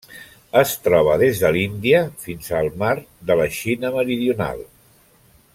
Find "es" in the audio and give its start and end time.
0.61-0.71